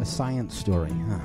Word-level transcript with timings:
A 0.00 0.04
science 0.04 0.56
story, 0.56 0.92
huh? 1.08 1.18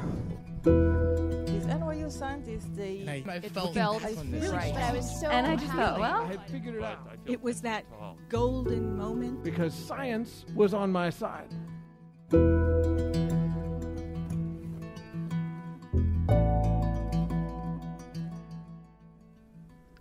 These 0.64 1.66
NYU 1.66 2.10
scientists, 2.12 2.68
they 2.76 3.06
I, 3.08 3.32
I 3.32 3.36
it 3.38 3.52
felt, 3.52 3.74
felt 3.74 4.04
on 4.06 4.32
this. 4.32 4.50
right. 4.50 4.74
I 4.74 4.94
was 4.94 5.20
so 5.20 5.28
and 5.28 5.46
I 5.46 5.56
just 5.56 5.72
thought, 5.74 6.00
well, 6.00 6.22
I 6.24 6.28
had 6.28 6.48
figured 6.50 6.76
it 6.76 6.84
out 6.84 7.00
It 7.26 7.42
was 7.42 7.62
that 7.62 7.86
golden 8.30 8.98
moment. 8.98 9.44
because 9.44 9.74
science 9.74 10.46
was 10.56 10.74
on 10.74 10.92
my 10.92 11.10
side. 11.10 11.50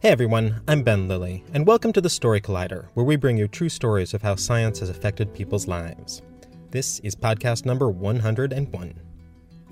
Hey 0.01 0.09
everyone, 0.09 0.63
I'm 0.67 0.83
Ben 0.83 1.09
Lillie, 1.09 1.45
and 1.53 1.67
welcome 1.67 1.93
to 1.93 2.01
the 2.01 2.09
Story 2.09 2.41
Collider, 2.41 2.87
where 2.95 3.05
we 3.05 3.17
bring 3.17 3.37
you 3.37 3.47
true 3.47 3.69
stories 3.69 4.15
of 4.15 4.23
how 4.23 4.35
science 4.37 4.79
has 4.81 4.89
affected 4.89 5.35
people's 5.35 5.69
lives. 5.69 6.23
This 6.71 7.01
is 7.01 7.17
podcast 7.17 7.67
number 7.67 7.91
101. 7.91 8.95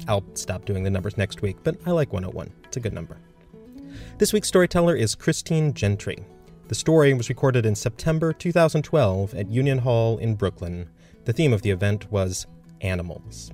I'll 0.08 0.24
stop 0.34 0.64
doing 0.64 0.82
the 0.82 0.90
numbers 0.90 1.16
next 1.16 1.42
week, 1.42 1.56
but 1.62 1.76
I 1.86 1.92
like 1.92 2.12
101. 2.12 2.52
It's 2.64 2.76
a 2.76 2.80
good 2.80 2.92
number. 2.92 3.18
This 4.18 4.32
week's 4.32 4.48
storyteller 4.48 4.96
is 4.96 5.14
Christine 5.14 5.72
Gentry. 5.74 6.18
The 6.66 6.74
story 6.74 7.14
was 7.14 7.28
recorded 7.28 7.64
in 7.66 7.76
September 7.76 8.32
2012 8.32 9.32
at 9.34 9.48
Union 9.48 9.78
Hall 9.78 10.18
in 10.18 10.34
Brooklyn. 10.34 10.90
The 11.24 11.32
theme 11.32 11.52
of 11.52 11.62
the 11.62 11.70
event 11.70 12.10
was 12.10 12.48
animals. 12.80 13.52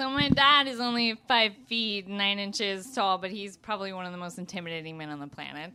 So 0.00 0.08
my 0.08 0.30
dad 0.30 0.66
is 0.66 0.80
only 0.80 1.14
five 1.28 1.52
feet 1.66 2.08
nine 2.08 2.38
inches 2.38 2.90
tall, 2.90 3.18
but 3.18 3.30
he's 3.30 3.58
probably 3.58 3.92
one 3.92 4.06
of 4.06 4.12
the 4.12 4.16
most 4.16 4.38
intimidating 4.38 4.96
men 4.96 5.10
on 5.10 5.20
the 5.20 5.26
planet. 5.26 5.72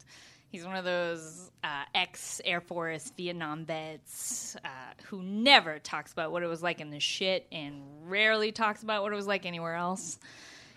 He's 0.50 0.66
one 0.66 0.76
of 0.76 0.84
those 0.84 1.52
uh, 1.64 1.84
ex 1.94 2.42
Air 2.44 2.60
Force 2.60 3.12
Vietnam 3.16 3.66
vets 3.66 4.56
uh, 4.66 4.68
who 5.04 5.22
never 5.22 5.78
talks 5.78 6.12
about 6.12 6.32
what 6.32 6.42
it 6.42 6.48
was 6.48 6.64
like 6.64 6.82
in 6.82 6.90
the 6.90 7.00
shit 7.00 7.46
and 7.52 7.84
rarely 8.08 8.52
talks 8.52 8.82
about 8.82 9.04
what 9.04 9.14
it 9.14 9.16
was 9.16 9.28
like 9.28 9.46
anywhere 9.46 9.76
else. 9.76 10.18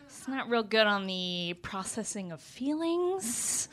He's 0.07 0.29
not 0.29 0.51
real 0.51 0.63
good 0.63 0.87
on 0.87 1.07
the 1.07 1.57
processing 1.63 2.33
of 2.33 2.43
feelings, 2.43 3.71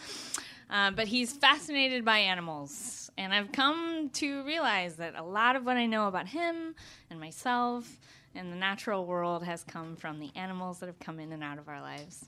uh, 0.70 0.92
but 0.92 1.10
he's 1.10 1.34
fascinated 1.34 2.06
by 2.06 2.20
animals. 2.20 3.12
And 3.18 3.34
I've 3.34 3.52
come 3.52 4.10
to 4.14 4.46
realize 4.46 4.96
that 4.96 5.16
a 5.18 5.24
lot 5.24 5.58
of 5.58 5.66
what 5.66 5.76
I 5.76 5.86
know 5.86 6.08
about 6.08 6.30
him 6.30 6.76
and 7.10 7.20
myself 7.20 7.86
and 8.36 8.52
the 8.52 8.58
natural 8.58 9.06
world 9.06 9.44
has 9.44 9.64
come 9.64 9.96
from 9.96 10.20
the 10.20 10.32
animals 10.36 10.80
that 10.80 10.88
have 10.88 11.00
come 11.00 11.20
in 11.20 11.32
and 11.32 11.44
out 11.44 11.58
of 11.58 11.68
our 11.68 11.82
lives. 11.82 12.26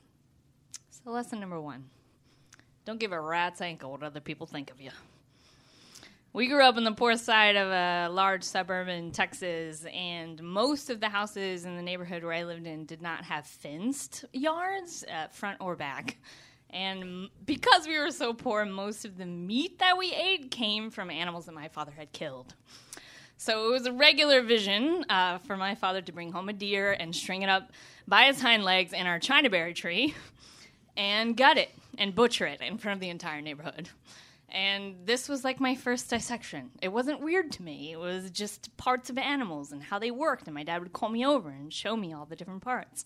So, 0.89 1.11
lesson 1.11 1.39
number 1.39 1.59
one 1.59 1.86
don't 2.86 3.00
give 3.00 3.11
a 3.11 3.19
rat's 3.19 3.61
ankle 3.61 3.91
what 3.91 4.03
other 4.03 4.22
people 4.22 4.47
think 4.47 4.72
of 4.72 4.80
you. 4.80 4.91
We 6.33 6.47
grew 6.47 6.63
up 6.63 6.78
on 6.78 6.83
the 6.83 6.91
poor 6.91 7.17
side 7.17 7.55
of 7.55 7.69
a 7.69 8.13
large 8.13 8.44
suburb 8.44 8.88
in 8.89 9.11
Texas, 9.11 9.85
and 9.91 10.41
most 10.44 10.89
of 10.89 11.00
the 11.00 11.09
houses 11.09 11.66
in 11.66 11.75
the 11.75 11.81
neighborhood 11.81 12.23
where 12.23 12.33
I 12.33 12.44
lived 12.44 12.67
in 12.67 12.85
did 12.85 13.02
not 13.02 13.25
have 13.25 13.47
fenced 13.47 14.23
yards, 14.33 15.03
uh, 15.11 15.28
front 15.30 15.59
or 15.61 15.75
back. 15.75 16.17
And 16.69 17.30
because 17.45 17.88
we 17.88 17.97
were 17.97 18.11
so 18.11 18.33
poor, 18.33 18.66
most 18.66 19.03
of 19.03 19.17
the 19.17 19.25
meat 19.25 19.80
that 19.80 19.97
we 19.97 20.13
ate 20.13 20.52
came 20.52 20.91
from 20.91 21.09
animals 21.09 21.45
that 21.45 21.55
my 21.55 21.69
father 21.69 21.94
had 21.95 22.11
killed. 22.11 22.53
So 23.40 23.68
it 23.68 23.72
was 23.72 23.86
a 23.86 23.92
regular 23.92 24.42
vision 24.42 25.06
uh, 25.10 25.38
for 25.38 25.56
my 25.56 25.76
father 25.76 26.02
to 26.02 26.12
bring 26.12 26.32
home 26.32 26.50
a 26.50 26.54
deer 26.54 26.94
and 26.94 27.16
string 27.16 27.44
it 27.44 27.50
up 27.50 27.72
by 28.08 28.26
its 28.26 28.42
hind 28.42 28.64
legs 28.64 28.94
in 28.94 29.06
our 29.06 29.20
chinaberry 29.20 29.76
tree 29.76 30.16
and 30.98 31.38
gut 31.38 31.58
it 31.58 31.70
and 32.00 32.16
butcher 32.16 32.48
it 32.48 32.62
in 32.62 32.80
front 32.80 32.96
of 32.96 33.00
the 33.00 33.10
entire 33.10 33.42
neighborhood. 33.42 33.90
And 34.50 34.95
this 35.06 35.28
was 35.28 35.44
like 35.44 35.59
my 35.59 35.76
first 35.76 36.09
dissection. 36.09 36.72
It 36.81 36.88
wasn't 36.88 37.20
weird 37.20 37.52
to 37.53 37.64
me. 37.64 37.92
It 37.92 38.00
was 38.00 38.31
just 38.31 38.76
parts 38.78 39.09
of 39.09 39.17
animals 39.17 39.74
and 39.74 39.84
how 39.84 40.00
they 40.00 40.09
worked. 40.09 40.47
And 40.47 40.56
my 40.56 40.63
dad 40.63 40.81
would 40.81 40.94
call 40.94 41.09
me 41.09 41.25
over 41.25 41.50
and 41.50 41.72
show 41.72 41.97
me 41.97 42.13
all 42.13 42.25
the 42.25 42.35
different 42.38 42.62
parts. 42.62 43.06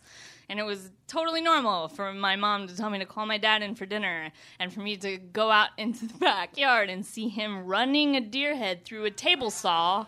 And 0.49 0.59
it 0.59 0.63
was 0.63 0.91
totally 1.07 1.41
normal 1.41 1.87
for 1.87 2.13
my 2.13 2.35
mom 2.35 2.67
to 2.67 2.77
tell 2.77 2.91
me 2.91 2.99
to 2.99 3.07
call 3.07 3.25
my 3.25 3.39
dad 3.39 3.63
in 3.63 3.73
for 3.73 3.87
dinner 3.87 4.31
and 4.59 4.71
for 4.71 4.81
me 4.81 4.97
to 4.97 5.17
go 5.17 5.49
out 5.49 5.69
into 5.79 6.05
the 6.07 6.13
backyard 6.19 6.89
and 6.91 7.03
see 7.03 7.27
him 7.27 7.65
running 7.65 8.15
a 8.15 8.21
deer 8.21 8.55
head 8.55 8.85
through 8.85 9.05
a 9.05 9.11
table 9.11 9.49
saw 9.49 10.05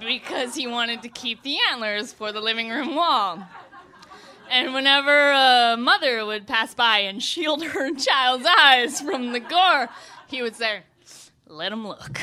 because 0.00 0.54
he 0.54 0.66
wanted 0.66 1.02
to 1.02 1.08
keep 1.10 1.42
the 1.42 1.58
antlers 1.70 2.14
for 2.14 2.32
the 2.32 2.40
living 2.40 2.70
room 2.70 2.94
wall. 2.94 3.46
And 4.50 4.74
whenever 4.74 5.30
a 5.30 5.76
mother 5.78 6.26
would 6.26 6.46
pass 6.46 6.74
by 6.74 6.98
and 7.00 7.22
shield 7.22 7.62
her 7.62 7.94
child's 7.94 8.46
eyes 8.46 9.00
from 9.00 9.32
the 9.32 9.38
gore, 9.38 9.88
he 10.30 10.42
would 10.42 10.54
say, 10.54 10.82
Let 11.46 11.72
him 11.72 11.86
look. 11.86 12.18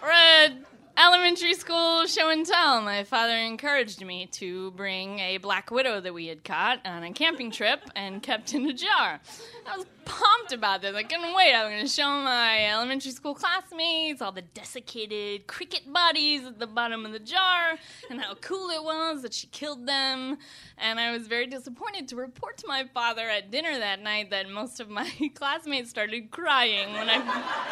For 0.00 0.10
a 0.10 0.37
elementary 1.28 1.52
school 1.52 2.06
show 2.06 2.30
and 2.30 2.46
tell, 2.46 2.80
my 2.80 3.04
father 3.04 3.36
encouraged 3.36 4.02
me 4.02 4.24
to 4.24 4.70
bring 4.70 5.18
a 5.18 5.36
black 5.36 5.70
widow 5.70 6.00
that 6.00 6.14
we 6.14 6.26
had 6.26 6.42
caught 6.42 6.80
on 6.86 7.02
a 7.02 7.12
camping 7.12 7.50
trip 7.50 7.80
and 7.94 8.22
kept 8.22 8.54
in 8.54 8.64
a 8.64 8.72
jar. 8.72 9.20
I 9.66 9.76
was 9.76 9.84
pumped 10.06 10.54
about 10.54 10.80
this. 10.80 10.96
I 10.96 11.02
couldn't 11.02 11.34
wait. 11.34 11.52
I 11.52 11.64
was 11.64 11.72
going 11.72 11.82
to 11.82 11.88
show 11.88 12.08
my 12.08 12.70
elementary 12.70 13.10
school 13.10 13.34
classmates 13.34 14.22
all 14.22 14.32
the 14.32 14.40
desiccated 14.40 15.46
cricket 15.46 15.92
bodies 15.92 16.46
at 16.46 16.58
the 16.58 16.66
bottom 16.66 17.04
of 17.04 17.12
the 17.12 17.18
jar 17.18 17.76
and 18.08 18.22
how 18.22 18.34
cool 18.36 18.70
it 18.70 18.82
was 18.82 19.20
that 19.20 19.34
she 19.34 19.48
killed 19.48 19.86
them. 19.86 20.38
And 20.78 20.98
I 20.98 21.12
was 21.12 21.28
very 21.28 21.46
disappointed 21.46 22.08
to 22.08 22.16
report 22.16 22.56
to 22.56 22.66
my 22.66 22.84
father 22.94 23.28
at 23.28 23.50
dinner 23.50 23.78
that 23.78 24.00
night 24.00 24.30
that 24.30 24.48
most 24.48 24.80
of 24.80 24.88
my 24.88 25.10
classmates 25.34 25.90
started 25.90 26.30
crying 26.30 26.94
when 26.94 27.10
I 27.10 27.18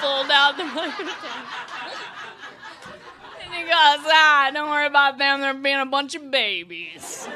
pulled 0.02 0.30
out 0.30 0.58
the 0.58 0.64
black 0.74 0.98
widow. 0.98 1.12
Ah, 3.58 4.50
don't 4.52 4.70
worry 4.70 4.86
about 4.86 5.18
them. 5.18 5.40
They're 5.40 5.54
being 5.54 5.80
a 5.80 5.86
bunch 5.86 6.14
of 6.14 6.30
babies. 6.30 7.28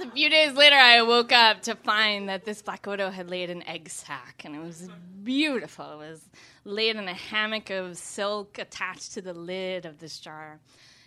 a 0.00 0.10
few 0.10 0.28
days 0.28 0.52
later, 0.54 0.76
I 0.76 1.02
woke 1.02 1.32
up 1.32 1.62
to 1.62 1.74
find 1.74 2.28
that 2.28 2.44
this 2.44 2.62
black 2.62 2.86
widow 2.86 3.10
had 3.10 3.30
laid 3.30 3.50
an 3.50 3.66
egg 3.66 3.88
sack, 3.88 4.42
and 4.44 4.54
it 4.54 4.60
was 4.60 4.88
beautiful. 5.24 5.92
It 5.92 6.10
was 6.10 6.20
laid 6.64 6.96
in 6.96 7.08
a 7.08 7.14
hammock 7.14 7.70
of 7.70 7.96
silk 7.96 8.58
attached 8.58 9.12
to 9.14 9.22
the 9.22 9.34
lid 9.34 9.86
of 9.86 9.98
this 9.98 10.18
jar. 10.18 10.60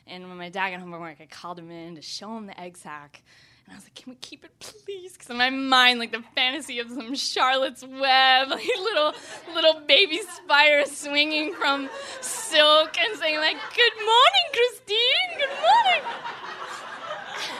And 0.07 0.27
when 0.27 0.37
my 0.37 0.49
dad 0.49 0.71
got 0.71 0.79
home 0.79 0.91
from 0.91 1.01
work, 1.01 1.17
I 1.21 1.27
called 1.27 1.59
him 1.59 1.71
in 1.71 1.95
to 1.95 2.01
show 2.01 2.35
him 2.37 2.47
the 2.47 2.59
egg 2.59 2.77
sack. 2.77 3.21
And 3.65 3.73
I 3.73 3.75
was 3.75 3.85
like, 3.85 3.95
can 3.95 4.11
we 4.11 4.17
keep 4.17 4.43
it, 4.43 4.51
please? 4.59 5.13
Because 5.13 5.29
in 5.29 5.37
my 5.37 5.49
mind, 5.49 5.99
like 5.99 6.11
the 6.11 6.23
fantasy 6.35 6.79
of 6.79 6.89
some 6.89 7.15
Charlotte's 7.15 7.83
Web, 7.83 8.49
like 8.49 8.67
little 8.81 9.13
little 9.53 9.81
baby 9.81 10.19
spider 10.19 10.85
swinging 10.85 11.53
from 11.53 11.89
silk 12.21 12.97
and 12.99 13.17
saying 13.19 13.37
like, 13.37 13.57
"Good 13.75 13.93
morning, 13.97 14.47
Christine. 14.53 15.37
Good 15.37 15.55
morning." 15.61 16.03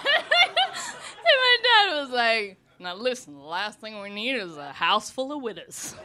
and 1.18 1.24
my 1.26 1.58
dad 1.64 2.02
was 2.02 2.10
like, 2.10 2.58
"Now 2.80 2.96
listen, 2.96 3.36
the 3.36 3.46
last 3.46 3.80
thing 3.80 4.02
we 4.02 4.10
need 4.10 4.36
is 4.36 4.58
a 4.58 4.74
house 4.74 5.10
full 5.10 5.32
of 5.32 5.42
widows." 5.42 5.96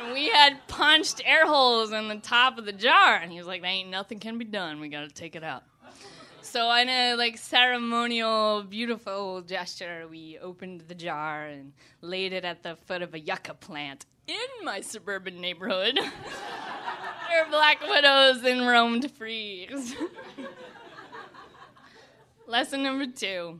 and 0.00 0.12
we 0.12 0.28
had 0.28 0.66
punched 0.68 1.20
air 1.24 1.46
holes 1.46 1.92
in 1.92 2.08
the 2.08 2.16
top 2.16 2.58
of 2.58 2.64
the 2.64 2.72
jar, 2.72 3.16
and 3.16 3.30
he 3.30 3.38
was 3.38 3.46
like, 3.46 3.62
"There 3.62 3.70
ain't 3.70 3.90
nothing 3.90 4.20
can 4.20 4.38
be 4.38 4.44
done. 4.44 4.80
We 4.80 4.88
got 4.88 5.02
to 5.02 5.08
take 5.08 5.36
it 5.36 5.44
out." 5.44 5.64
So 6.52 6.70
in 6.72 6.90
a 6.90 7.14
like 7.14 7.38
ceremonial, 7.38 8.62
beautiful 8.64 9.40
gesture, 9.40 10.06
we 10.06 10.36
opened 10.38 10.82
the 10.82 10.94
jar 10.94 11.46
and 11.46 11.72
laid 12.02 12.34
it 12.34 12.44
at 12.44 12.62
the 12.62 12.76
foot 12.76 13.00
of 13.00 13.14
a 13.14 13.18
yucca 13.18 13.54
plant 13.54 14.04
in 14.26 14.36
my 14.62 14.82
suburban 14.82 15.40
neighborhood, 15.40 15.98
where 17.30 17.48
black 17.48 17.80
widows 17.80 18.42
then 18.42 18.66
roamed 18.66 19.10
free. 19.12 19.66
Lesson 22.46 22.82
number 22.82 23.06
two: 23.06 23.58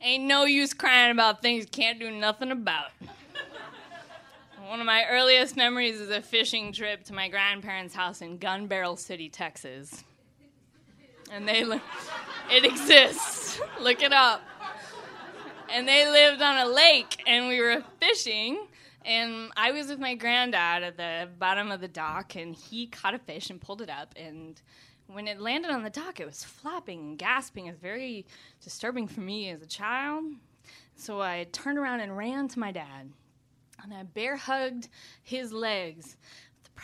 Ain't 0.00 0.24
no 0.24 0.44
use 0.44 0.74
crying 0.74 1.12
about 1.12 1.40
things 1.40 1.66
you 1.66 1.70
can't 1.70 2.00
do 2.00 2.10
nothing 2.10 2.50
about. 2.50 2.90
One 4.66 4.80
of 4.80 4.86
my 4.86 5.04
earliest 5.08 5.56
memories 5.56 6.00
is 6.00 6.10
a 6.10 6.20
fishing 6.20 6.72
trip 6.72 7.04
to 7.04 7.14
my 7.14 7.28
grandparents' 7.28 7.94
house 7.94 8.22
in 8.22 8.38
Gun 8.38 8.66
Barrel 8.66 8.96
City, 8.96 9.28
Texas 9.28 10.02
and 11.30 11.48
they 11.48 11.64
li- 11.64 11.80
it 12.50 12.64
exists. 12.64 13.60
Look 13.80 14.02
it 14.02 14.12
up. 14.12 14.42
And 15.70 15.86
they 15.86 16.08
lived 16.08 16.40
on 16.40 16.66
a 16.66 16.70
lake, 16.70 17.22
and 17.26 17.48
we 17.48 17.60
were 17.60 17.84
fishing. 18.00 18.66
And 19.04 19.50
I 19.56 19.70
was 19.70 19.88
with 19.88 19.98
my 19.98 20.14
granddad 20.14 20.82
at 20.82 20.96
the 20.96 21.28
bottom 21.38 21.70
of 21.70 21.80
the 21.80 21.88
dock, 21.88 22.36
and 22.36 22.54
he 22.54 22.86
caught 22.86 23.14
a 23.14 23.18
fish 23.18 23.50
and 23.50 23.60
pulled 23.60 23.82
it 23.82 23.90
up. 23.90 24.14
And 24.16 24.60
when 25.06 25.26
it 25.28 25.40
landed 25.40 25.70
on 25.70 25.82
the 25.82 25.90
dock, 25.90 26.20
it 26.20 26.26
was 26.26 26.44
flapping 26.44 27.00
and 27.00 27.18
gasping. 27.18 27.66
It 27.66 27.72
was 27.72 27.80
very 27.80 28.26
disturbing 28.62 29.06
for 29.06 29.20
me 29.20 29.50
as 29.50 29.62
a 29.62 29.66
child. 29.66 30.24
So 30.96 31.20
I 31.20 31.46
turned 31.52 31.78
around 31.78 32.00
and 32.00 32.16
ran 32.16 32.48
to 32.48 32.58
my 32.58 32.72
dad, 32.72 33.10
and 33.82 33.94
I 33.94 34.02
bear 34.02 34.36
hugged 34.36 34.88
his 35.22 35.52
legs. 35.52 36.16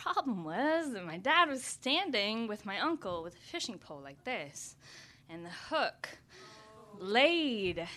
Problem 0.01 0.43
was 0.43 0.91
that 0.93 1.05
my 1.05 1.17
dad 1.17 1.49
was 1.49 1.63
standing 1.63 2.47
with 2.47 2.65
my 2.65 2.79
uncle 2.79 3.23
with 3.23 3.33
a 3.35 3.39
fishing 3.39 3.79
pole 3.79 4.01
like 4.03 4.23
this, 4.23 4.75
and 5.29 5.45
the 5.45 5.49
hook 5.69 6.09
laid 6.99 7.87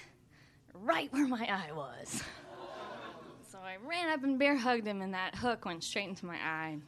right 0.72 1.12
where 1.12 1.26
my 1.26 1.44
eye 1.44 1.72
was. 1.72 2.22
So 3.50 3.58
I 3.58 3.76
ran 3.84 4.10
up 4.10 4.22
and 4.22 4.38
bear 4.38 4.56
hugged 4.56 4.86
him, 4.86 5.02
and 5.02 5.12
that 5.12 5.34
hook 5.34 5.64
went 5.64 5.82
straight 5.84 6.08
into 6.08 6.24
my 6.24 6.36
eye. 6.36 6.78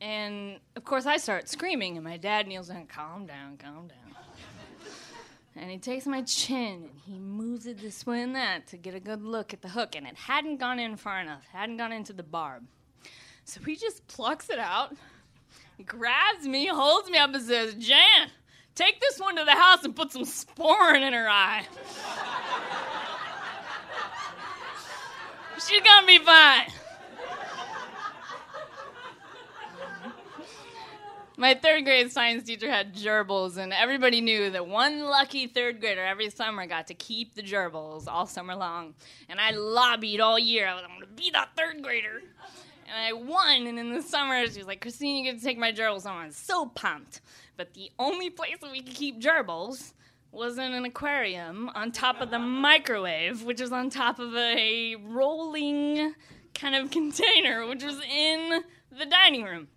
And 0.00 0.60
of 0.76 0.84
course, 0.84 1.06
I 1.06 1.16
start 1.16 1.48
screaming, 1.48 1.96
and 1.96 2.04
my 2.04 2.18
dad 2.18 2.46
kneels 2.46 2.68
down, 2.68 2.86
calm 2.86 3.26
down, 3.26 3.56
calm 3.56 3.88
down. 3.88 4.14
And 5.56 5.70
he 5.72 5.78
takes 5.78 6.06
my 6.06 6.22
chin 6.22 6.88
and 6.88 7.00
he 7.04 7.18
moves 7.18 7.66
it 7.66 7.80
this 7.80 8.06
way 8.06 8.22
and 8.22 8.36
that 8.36 8.68
to 8.68 8.76
get 8.76 8.94
a 8.94 9.00
good 9.00 9.24
look 9.24 9.52
at 9.52 9.60
the 9.60 9.68
hook, 9.68 9.96
and 9.96 10.06
it 10.06 10.14
hadn't 10.14 10.58
gone 10.58 10.78
in 10.78 10.96
far 10.96 11.20
enough, 11.20 11.46
hadn't 11.52 11.78
gone 11.78 11.90
into 11.90 12.12
the 12.12 12.22
barb. 12.22 12.64
So 13.48 13.62
he 13.64 13.76
just 13.76 14.06
plucks 14.08 14.50
it 14.50 14.58
out, 14.58 14.94
grabs 15.86 16.46
me, 16.46 16.66
holds 16.66 17.08
me 17.08 17.16
up, 17.16 17.32
and 17.32 17.42
says, 17.42 17.72
Jan, 17.76 18.28
take 18.74 19.00
this 19.00 19.18
one 19.18 19.36
to 19.36 19.44
the 19.44 19.52
house 19.52 19.82
and 19.84 19.96
put 19.96 20.12
some 20.12 20.24
sporn 20.24 21.00
in 21.00 21.14
her 21.14 21.26
eye. 21.30 21.64
She's 25.66 25.80
gonna 25.80 26.06
be 26.06 26.18
fine. 26.18 26.66
My 31.38 31.54
third 31.54 31.84
grade 31.84 32.12
science 32.12 32.44
teacher 32.44 32.70
had 32.70 32.94
gerbils, 32.94 33.56
and 33.56 33.72
everybody 33.72 34.20
knew 34.20 34.50
that 34.50 34.66
one 34.66 35.04
lucky 35.04 35.46
third 35.46 35.80
grader 35.80 36.04
every 36.04 36.28
summer 36.28 36.66
got 36.66 36.88
to 36.88 36.94
keep 36.94 37.34
the 37.34 37.42
gerbils 37.42 38.08
all 38.08 38.26
summer 38.26 38.54
long. 38.54 38.92
And 39.30 39.40
I 39.40 39.52
lobbied 39.52 40.20
all 40.20 40.38
year. 40.38 40.68
I 40.68 40.74
was, 40.74 40.84
I'm 40.84 41.00
to 41.00 41.06
be 41.06 41.30
that 41.30 41.56
third 41.56 41.82
grader. 41.82 42.20
And 42.88 42.96
I 42.96 43.12
won, 43.12 43.66
and 43.66 43.78
in 43.78 43.92
the 43.92 44.00
summer, 44.00 44.46
she 44.46 44.58
was 44.58 44.66
like, 44.66 44.80
Christine, 44.80 45.16
you 45.16 45.30
get 45.30 45.38
to 45.38 45.44
take 45.44 45.58
my 45.58 45.72
gerbils. 45.72 46.06
And 46.06 46.14
I 46.14 46.26
was 46.26 46.36
so 46.36 46.66
pumped. 46.66 47.20
But 47.56 47.74
the 47.74 47.90
only 47.98 48.30
place 48.30 48.56
that 48.62 48.72
we 48.72 48.80
could 48.80 48.94
keep 48.94 49.20
gerbils 49.20 49.92
was 50.32 50.58
in 50.58 50.72
an 50.72 50.84
aquarium 50.84 51.70
on 51.74 51.92
top 51.92 52.20
of 52.20 52.30
the 52.30 52.38
microwave, 52.38 53.42
which 53.44 53.60
was 53.60 53.72
on 53.72 53.90
top 53.90 54.18
of 54.18 54.34
a 54.34 54.96
rolling 54.96 56.14
kind 56.54 56.74
of 56.74 56.90
container, 56.90 57.66
which 57.66 57.84
was 57.84 58.00
in 58.00 58.62
the 58.96 59.06
dining 59.06 59.44
room. 59.44 59.68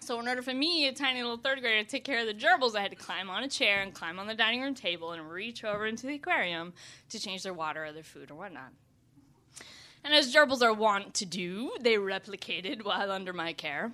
So 0.00 0.20
in 0.20 0.28
order 0.28 0.40
for 0.40 0.54
me, 0.54 0.86
a 0.86 0.92
tiny 0.92 1.22
little 1.22 1.36
third 1.36 1.60
grader, 1.60 1.82
to 1.82 1.88
take 1.88 2.04
care 2.04 2.20
of 2.20 2.26
the 2.26 2.34
gerbils, 2.34 2.76
I 2.76 2.82
had 2.82 2.92
to 2.92 2.96
climb 2.96 3.28
on 3.28 3.42
a 3.42 3.48
chair 3.48 3.80
and 3.80 3.92
climb 3.92 4.18
on 4.18 4.26
the 4.26 4.34
dining 4.34 4.62
room 4.62 4.74
table 4.74 5.12
and 5.12 5.28
reach 5.30 5.64
over 5.64 5.84
into 5.84 6.06
the 6.06 6.14
aquarium 6.14 6.74
to 7.08 7.18
change 7.18 7.42
their 7.42 7.52
water 7.52 7.84
or 7.84 7.92
their 7.92 8.04
food 8.04 8.30
or 8.30 8.36
whatnot. 8.36 8.70
And 10.06 10.14
as 10.14 10.32
gerbils 10.32 10.62
are 10.62 10.72
wont 10.72 11.14
to 11.14 11.26
do, 11.26 11.72
they 11.80 11.94
replicated 11.94 12.84
while 12.84 13.10
under 13.10 13.32
my 13.32 13.52
care. 13.52 13.90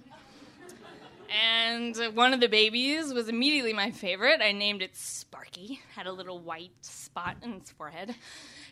And 1.31 1.97
one 2.15 2.35
of 2.35 2.41
the 2.41 2.49
babies 2.49 3.15
was 3.15 3.31
immediately 3.31 3.73
my 3.73 3.91
favorite. 3.91 4.43
I 4.43 4.53
named 4.53 4.83
it 4.83 4.95
Sparky, 4.95 5.81
had 5.97 6.07
a 6.07 6.13
little 6.13 6.39
white 6.39 6.77
spot 6.83 7.39
in 7.43 7.55
its 7.55 7.71
forehead. 7.71 8.15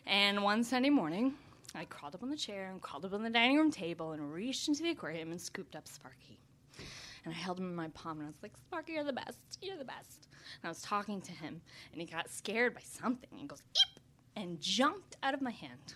And 0.05 0.43
one 0.43 0.63
Sunday 0.63 0.91
morning, 0.91 1.33
I 1.73 1.85
crawled 1.85 2.13
up 2.13 2.21
on 2.21 2.29
the 2.29 2.37
chair 2.37 2.69
and 2.71 2.79
crawled 2.79 3.05
up 3.05 3.13
on 3.13 3.23
the 3.23 3.29
dining 3.31 3.57
room 3.57 3.71
table 3.71 4.11
and 4.11 4.31
reached 4.31 4.67
into 4.67 4.83
the 4.83 4.91
aquarium 4.91 5.31
and 5.31 5.41
scooped 5.41 5.75
up 5.75 5.87
Sparky 5.87 6.37
and 7.23 7.33
I 7.33 7.37
held 7.37 7.59
him 7.59 7.65
in 7.65 7.75
my 7.75 7.87
palm 7.89 8.19
and 8.19 8.27
I 8.27 8.29
was 8.29 8.41
like, 8.41 8.57
Sparky, 8.57 8.93
you're 8.93 9.03
the 9.03 9.13
best. 9.13 9.37
You're 9.61 9.77
the 9.77 9.85
best. 9.85 10.27
And 10.61 10.65
I 10.65 10.69
was 10.69 10.81
talking 10.81 11.21
to 11.21 11.31
him 11.31 11.61
and 11.91 12.01
he 12.01 12.07
got 12.07 12.29
scared 12.29 12.73
by 12.73 12.81
something 12.83 13.29
and 13.39 13.47
goes, 13.47 13.61
Eep! 13.71 13.99
and 14.35 14.59
jumped 14.61 15.17
out 15.21 15.33
of 15.33 15.41
my 15.41 15.51
hand. 15.51 15.95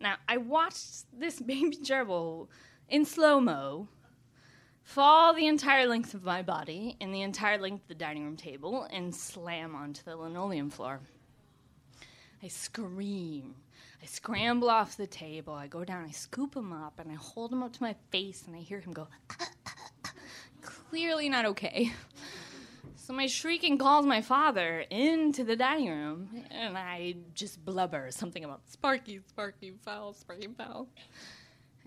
Now, 0.00 0.16
I 0.28 0.36
watched 0.36 1.06
this 1.18 1.40
baby 1.40 1.76
gerbil 1.76 2.48
in 2.88 3.04
slow 3.04 3.40
mo 3.40 3.88
fall 4.82 5.34
the 5.34 5.46
entire 5.46 5.86
length 5.86 6.14
of 6.14 6.24
my 6.24 6.42
body 6.42 6.96
and 7.00 7.14
the 7.14 7.20
entire 7.20 7.58
length 7.58 7.82
of 7.82 7.88
the 7.88 7.94
dining 7.94 8.24
room 8.24 8.36
table 8.36 8.88
and 8.90 9.14
slam 9.14 9.74
onto 9.74 10.02
the 10.02 10.16
linoleum 10.16 10.70
floor. 10.70 11.00
I 12.42 12.48
scream. 12.48 13.54
I 14.02 14.06
scramble 14.06 14.70
off 14.70 14.96
the 14.96 15.06
table. 15.06 15.52
I 15.52 15.66
go 15.66 15.84
down, 15.84 16.04
I 16.04 16.12
scoop 16.12 16.54
him 16.54 16.72
up, 16.72 17.00
and 17.00 17.10
I 17.10 17.16
hold 17.16 17.52
him 17.52 17.62
up 17.62 17.72
to 17.74 17.82
my 17.82 17.96
face, 18.10 18.44
and 18.46 18.54
I 18.54 18.60
hear 18.60 18.80
him 18.80 18.92
go, 18.92 19.08
ah, 19.30 19.48
ah, 19.66 19.72
ah, 20.06 20.12
clearly 20.62 21.28
not 21.28 21.44
okay. 21.46 21.92
So 23.08 23.14
my 23.14 23.26
shrieking 23.26 23.78
calls 23.78 24.04
my 24.04 24.20
father 24.20 24.84
into 24.90 25.42
the 25.42 25.56
dining 25.56 25.88
room, 25.88 26.44
and 26.50 26.76
I 26.76 27.14
just 27.32 27.64
blubber 27.64 28.10
something 28.10 28.44
about 28.44 28.60
Sparky, 28.68 29.20
Sparky, 29.26 29.72
foul, 29.82 30.12
Sparky, 30.12 30.46
foul. 30.48 30.88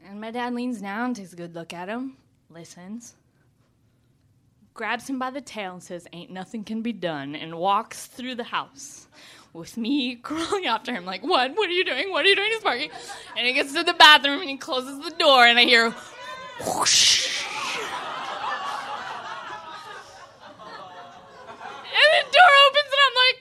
And 0.03 0.19
my 0.19 0.31
dad 0.31 0.55
leans 0.55 0.81
down, 0.81 1.13
takes 1.13 1.31
a 1.31 1.35
good 1.35 1.53
look 1.53 1.73
at 1.73 1.89
him, 1.89 2.17
listens, 2.49 3.13
grabs 4.73 5.07
him 5.07 5.19
by 5.19 5.29
the 5.29 5.41
tail 5.41 5.73
and 5.73 5.83
says, 5.83 6.07
Ain't 6.11 6.31
nothing 6.31 6.63
can 6.63 6.81
be 6.81 6.91
done, 6.91 7.35
and 7.35 7.53
walks 7.53 8.07
through 8.07 8.33
the 8.33 8.45
house 8.45 9.07
with 9.53 9.77
me 9.77 10.15
crawling 10.23 10.65
after 10.65 10.91
him, 10.91 11.05
like, 11.05 11.21
What? 11.21 11.55
What 11.55 11.69
are 11.69 11.73
you 11.73 11.85
doing? 11.85 12.09
What 12.09 12.25
are 12.25 12.29
you 12.29 12.35
doing 12.35 12.51
Sparky? 12.57 12.89
And 13.37 13.45
he 13.45 13.53
gets 13.53 13.73
to 13.73 13.83
the 13.83 13.93
bathroom 13.93 14.41
and 14.41 14.49
he 14.49 14.57
closes 14.57 14.97
the 15.05 15.11
door, 15.11 15.45
and 15.45 15.59
I 15.59 15.65
hear 15.65 15.93
whoosh. 16.65 17.21
And 21.93 22.25
the 22.25 22.31
door 22.31 22.51
opens 22.67 22.91
and 22.93 23.01
I'm 23.07 23.15
like, 23.25 23.39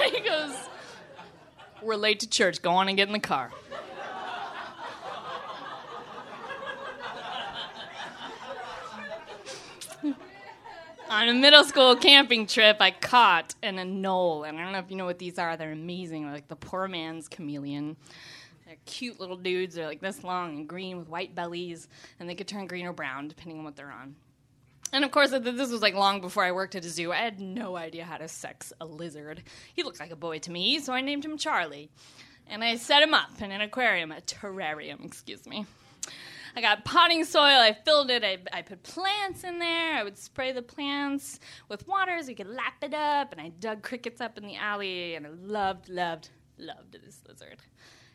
Sparky? 0.00 0.16
he 0.16 0.22
goes, 0.28 0.68
We're 1.82 1.93
late 2.04 2.20
to 2.20 2.28
church. 2.28 2.60
Go 2.60 2.70
on 2.70 2.86
and 2.86 2.96
get 2.98 3.08
in 3.08 3.14
the 3.14 3.18
car. 3.18 3.50
On 11.08 11.28
a 11.28 11.32
middle 11.32 11.64
school 11.64 11.96
camping 11.96 12.46
trip, 12.46 12.76
I 12.80 12.90
caught 12.90 13.54
an 13.62 13.76
anole, 13.76 14.46
and 14.46 14.58
I 14.58 14.62
don't 14.62 14.72
know 14.72 14.80
if 14.80 14.90
you 14.90 14.96
know 14.96 15.06
what 15.06 15.18
these 15.18 15.38
are. 15.38 15.56
They're 15.56 15.72
amazing. 15.72 16.24
They're 16.24 16.34
like 16.34 16.48
the 16.48 16.56
poor 16.56 16.88
man's 16.88 17.26
chameleon. 17.28 17.96
They're 18.66 18.76
cute 18.84 19.18
little 19.18 19.36
dudes. 19.36 19.74
They're 19.74 19.86
like 19.86 20.00
this 20.00 20.22
long 20.24 20.56
and 20.56 20.68
green 20.68 20.98
with 20.98 21.08
white 21.08 21.34
bellies, 21.34 21.88
and 22.20 22.28
they 22.28 22.34
could 22.34 22.48
turn 22.48 22.66
green 22.66 22.84
or 22.84 22.92
brown 22.92 23.28
depending 23.28 23.58
on 23.58 23.64
what 23.64 23.76
they're 23.76 23.92
on. 23.92 24.16
And 24.94 25.04
of 25.04 25.10
course, 25.10 25.30
this 25.30 25.72
was 25.72 25.82
like 25.82 25.94
long 25.94 26.20
before 26.20 26.44
I 26.44 26.52
worked 26.52 26.76
at 26.76 26.84
a 26.84 26.88
zoo. 26.88 27.10
I 27.10 27.16
had 27.16 27.40
no 27.40 27.76
idea 27.76 28.04
how 28.04 28.16
to 28.16 28.28
sex 28.28 28.72
a 28.80 28.86
lizard. 28.86 29.42
He 29.74 29.82
looked 29.82 29.98
like 29.98 30.12
a 30.12 30.16
boy 30.16 30.38
to 30.38 30.52
me, 30.52 30.78
so 30.78 30.92
I 30.92 31.00
named 31.00 31.24
him 31.24 31.36
Charlie. 31.36 31.90
And 32.46 32.62
I 32.62 32.76
set 32.76 33.02
him 33.02 33.12
up 33.12 33.42
in 33.42 33.50
an 33.50 33.60
aquarium, 33.60 34.12
a 34.12 34.20
terrarium, 34.20 35.04
excuse 35.04 35.46
me. 35.48 35.66
I 36.54 36.60
got 36.60 36.84
potting 36.84 37.24
soil, 37.24 37.58
I 37.58 37.72
filled 37.72 38.08
it, 38.08 38.22
I, 38.22 38.38
I 38.52 38.62
put 38.62 38.84
plants 38.84 39.42
in 39.42 39.58
there. 39.58 39.96
I 39.96 40.04
would 40.04 40.16
spray 40.16 40.52
the 40.52 40.62
plants 40.62 41.40
with 41.68 41.88
water 41.88 42.16
so 42.22 42.28
you 42.28 42.36
could 42.36 42.46
lap 42.46 42.74
it 42.80 42.94
up. 42.94 43.32
And 43.32 43.40
I 43.40 43.48
dug 43.48 43.82
crickets 43.82 44.20
up 44.20 44.38
in 44.38 44.46
the 44.46 44.54
alley, 44.54 45.16
and 45.16 45.26
I 45.26 45.30
loved, 45.30 45.88
loved, 45.88 46.28
loved 46.56 46.92
this 47.04 47.20
lizard. 47.26 47.56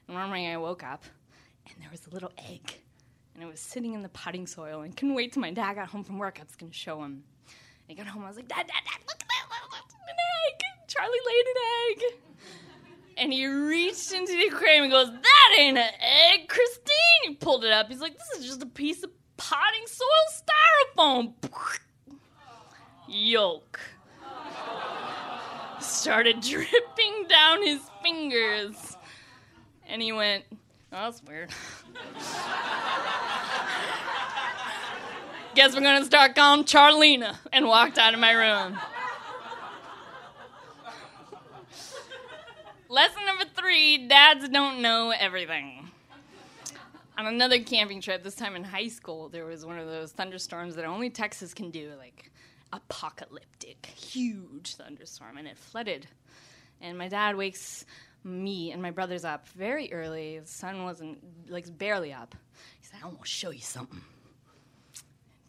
And 0.08 0.16
one 0.16 0.28
morning 0.28 0.48
I 0.48 0.56
woke 0.56 0.86
up, 0.86 1.04
and 1.66 1.76
there 1.84 1.92
was 1.92 2.08
a 2.08 2.12
little 2.12 2.32
egg 2.38 2.74
and 3.40 3.48
it 3.48 3.50
was 3.50 3.62
sitting 3.62 3.94
in 3.94 4.02
the 4.02 4.10
potting 4.10 4.46
soil 4.46 4.82
and 4.82 4.98
couldn't 4.98 5.16
wait 5.16 5.32
till 5.32 5.40
my 5.40 5.52
dad 5.52 5.76
got 5.76 5.88
home 5.88 6.04
from 6.04 6.18
work. 6.20 6.40
I 6.42 6.44
was 6.44 6.58
going 6.58 6.74
to 6.74 6.78
show 6.78 7.02
him. 7.02 7.24
And 7.46 7.88
he 7.88 7.96
got 7.96 8.06
home. 8.06 8.26
I 8.26 8.28
was 8.28 8.36
like, 8.36 8.50
Dad, 8.50 8.68
Dad, 8.68 8.84
Dad, 8.84 9.00
look 9.08 9.16
at 9.16 9.28
that. 9.30 9.46
An 10.10 10.16
egg. 10.50 10.62
Charlie 10.90 11.18
laid 11.26 11.46
an 11.48 11.56
egg. 11.88 12.04
And 13.16 13.32
he 13.32 13.48
reached 13.48 14.12
into 14.12 14.34
the 14.34 14.48
aquarium 14.48 14.84
and 14.84 14.92
goes, 14.92 15.08
That 15.08 15.56
ain't 15.58 15.78
an 15.78 15.94
egg, 16.02 16.50
Christine. 16.50 16.90
He 17.24 17.36
pulled 17.36 17.64
it 17.64 17.72
up. 17.72 17.88
He's 17.88 18.02
like, 18.02 18.18
This 18.18 18.40
is 18.40 18.46
just 18.46 18.62
a 18.62 18.66
piece 18.66 19.04
of 19.04 19.10
potting 19.38 19.88
soil 19.88 20.08
styrofoam. 20.98 21.34
Yolk. 23.08 23.80
Started 25.80 26.42
dripping 26.42 27.28
down 27.30 27.64
his 27.66 27.80
fingers. 28.04 28.98
And 29.88 30.02
he 30.02 30.12
went, 30.12 30.44
Oh, 30.92 31.04
that's 31.06 31.24
weird. 31.24 31.52
Guess 35.60 35.76
we're 35.76 35.82
gonna 35.82 36.06
start 36.06 36.36
calling 36.36 36.64
Charlena 36.64 37.36
and 37.52 37.68
walked 37.68 37.98
out 37.98 38.14
of 38.14 38.20
my 38.22 38.32
room. 38.32 38.80
Lesson 42.88 43.26
number 43.26 43.44
three 43.54 44.08
dads 44.08 44.48
don't 44.48 44.82
know 44.82 45.10
everything. 45.12 45.92
On 47.18 47.28
another 47.28 47.60
camping 47.60 48.00
trip, 48.00 48.24
this 48.24 48.36
time 48.36 48.56
in 48.56 48.64
high 48.64 48.88
school, 48.88 49.28
there 49.28 49.44
was 49.44 49.66
one 49.66 49.78
of 49.78 49.88
those 49.88 50.14
thunderstorms 50.14 50.78
that 50.78 50.86
only 50.86 51.10
Texas 51.10 51.54
can 51.54 51.72
do, 51.72 51.92
like 51.98 52.32
apocalyptic, 52.72 53.86
huge 53.86 54.76
thunderstorm, 54.76 55.38
and 55.38 55.46
it 55.46 55.58
flooded. 55.58 56.08
And 56.80 56.98
my 56.98 57.10
dad 57.10 57.36
wakes 57.36 57.86
me 58.24 58.72
and 58.72 58.82
my 58.82 58.92
brothers 58.92 59.26
up 59.26 59.46
very 59.50 59.92
early. 59.92 60.40
The 60.40 60.48
sun 60.48 60.86
wasn't 60.86 61.20
like 61.50 61.78
barely 61.78 62.14
up. 62.14 62.34
He 62.80 62.88
said, 62.88 63.02
"I 63.04 63.08
want 63.08 63.24
to 63.24 63.28
show 63.28 63.50
you 63.50 63.60
something. 63.60 64.00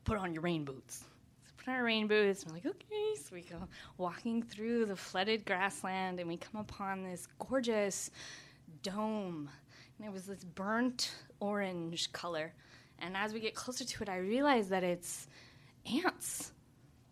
Put 0.04 0.18
on 0.18 0.32
your 0.32 0.42
rain 0.42 0.64
boots." 0.64 1.04
So 1.44 1.52
put 1.56 1.68
on 1.68 1.74
our 1.74 1.84
rain 1.84 2.06
boots. 2.06 2.44
We're 2.46 2.54
like, 2.54 2.66
"Okay." 2.66 3.14
So 3.16 3.34
we 3.34 3.42
go 3.42 3.68
walking 3.98 4.42
through 4.42 4.86
the 4.86 4.96
flooded 4.96 5.44
grassland, 5.44 6.20
and 6.20 6.28
we 6.28 6.36
come 6.36 6.60
upon 6.60 7.04
this 7.04 7.26
gorgeous 7.38 8.10
dome, 8.82 9.50
and 9.98 10.06
it 10.06 10.12
was 10.12 10.26
this 10.26 10.44
burnt 10.44 11.14
orange 11.40 12.12
color. 12.12 12.54
And 12.98 13.16
as 13.16 13.32
we 13.32 13.40
get 13.40 13.54
closer 13.54 13.84
to 13.84 14.02
it, 14.02 14.08
I 14.08 14.18
realize 14.18 14.68
that 14.68 14.84
it's 14.84 15.28
ants 15.86 16.52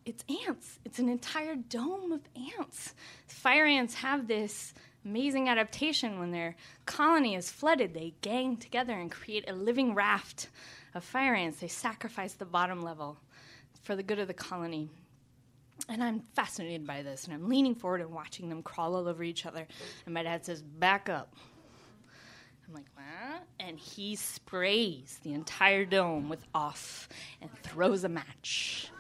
it's 0.08 0.24
ants. 0.46 0.80
It's 0.86 0.98
an 0.98 1.10
entire 1.10 1.54
dome 1.54 2.12
of 2.12 2.22
ants. 2.34 2.94
Fire 3.26 3.66
ants 3.66 3.94
have 3.96 4.26
this 4.26 4.72
amazing 5.08 5.48
adaptation 5.48 6.18
when 6.18 6.30
their 6.30 6.54
colony 6.84 7.34
is 7.34 7.50
flooded. 7.50 7.94
They 7.94 8.14
gang 8.20 8.56
together 8.56 8.92
and 8.92 9.10
create 9.10 9.48
a 9.48 9.54
living 9.54 9.94
raft 9.94 10.48
of 10.94 11.02
fire 11.02 11.34
ants. 11.34 11.60
They 11.60 11.68
sacrifice 11.68 12.34
the 12.34 12.44
bottom 12.44 12.82
level 12.82 13.18
for 13.82 13.96
the 13.96 14.02
good 14.02 14.18
of 14.18 14.28
the 14.28 14.34
colony. 14.34 14.90
And 15.88 16.02
I'm 16.02 16.20
fascinated 16.34 16.86
by 16.86 17.02
this, 17.02 17.24
and 17.24 17.32
I'm 17.32 17.48
leaning 17.48 17.74
forward 17.74 18.02
and 18.02 18.10
watching 18.10 18.48
them 18.50 18.62
crawl 18.62 18.96
all 18.96 19.08
over 19.08 19.22
each 19.22 19.46
other. 19.46 19.66
And 20.04 20.12
my 20.12 20.22
dad 20.22 20.44
says, 20.44 20.60
Back 20.60 21.08
up. 21.08 21.34
I'm 22.66 22.74
like, 22.74 22.84
what? 22.94 23.44
And 23.58 23.78
he 23.78 24.14
sprays 24.14 25.20
the 25.22 25.32
entire 25.32 25.86
dome 25.86 26.28
with 26.28 26.44
off 26.54 27.08
and 27.40 27.50
throws 27.62 28.04
a 28.04 28.10
match. 28.10 28.90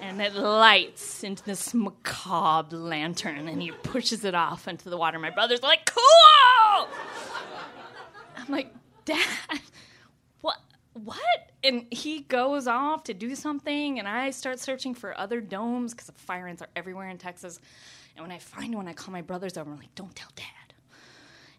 And 0.00 0.20
it 0.20 0.34
lights 0.34 1.24
into 1.24 1.42
this 1.44 1.74
macabre 1.74 2.76
lantern, 2.76 3.48
and 3.48 3.60
he 3.60 3.70
pushes 3.70 4.24
it 4.24 4.34
off 4.34 4.68
into 4.68 4.90
the 4.90 4.96
water. 4.96 5.18
My 5.18 5.30
brother's 5.30 5.62
like, 5.62 5.90
cool! 5.92 6.88
I'm 8.36 8.48
like, 8.48 8.72
Dad, 9.04 9.26
what? 10.40 10.58
What? 10.92 11.20
And 11.62 11.86
he 11.90 12.20
goes 12.20 12.66
off 12.66 13.04
to 13.04 13.14
do 13.14 13.34
something, 13.34 13.98
and 13.98 14.06
I 14.08 14.30
start 14.30 14.60
searching 14.60 14.94
for 14.94 15.18
other 15.18 15.40
domes 15.40 15.92
because 15.92 16.06
the 16.06 16.12
fire 16.12 16.46
ants 16.46 16.62
are 16.62 16.68
everywhere 16.76 17.08
in 17.08 17.18
Texas. 17.18 17.60
And 18.16 18.24
when 18.24 18.32
I 18.32 18.38
find 18.38 18.74
one, 18.74 18.88
I 18.88 18.94
call 18.94 19.12
my 19.12 19.22
brothers 19.22 19.56
over. 19.56 19.70
I'm 19.70 19.78
like, 19.78 19.94
don't 19.94 20.14
tell 20.14 20.30
dad. 20.36 20.65